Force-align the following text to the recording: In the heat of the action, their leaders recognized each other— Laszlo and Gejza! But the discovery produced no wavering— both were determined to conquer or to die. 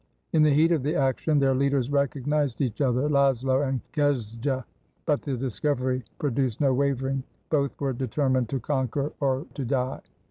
In 0.33 0.41
the 0.41 0.49
heat 0.49 0.71
of 0.71 0.81
the 0.81 0.95
action, 0.95 1.37
their 1.37 1.53
leaders 1.53 1.91
recognized 1.91 2.59
each 2.59 2.81
other— 2.81 3.01
Laszlo 3.07 3.61
and 3.67 3.81
Gejza! 3.93 4.63
But 5.05 5.21
the 5.21 5.37
discovery 5.37 6.03
produced 6.17 6.59
no 6.59 6.73
wavering— 6.73 7.21
both 7.51 7.79
were 7.79 7.93
determined 7.93 8.49
to 8.49 8.59
conquer 8.59 9.11
or 9.19 9.45
to 9.53 9.63
die. 9.63 10.01